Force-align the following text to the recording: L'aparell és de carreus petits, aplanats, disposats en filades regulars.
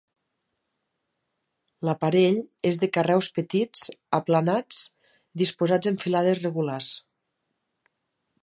L'aparell 1.89 2.39
és 2.71 2.81
de 2.85 2.89
carreus 2.97 3.29
petits, 3.37 3.83
aplanats, 4.21 4.83
disposats 5.43 5.93
en 5.95 6.03
filades 6.07 6.45
regulars. 6.47 6.93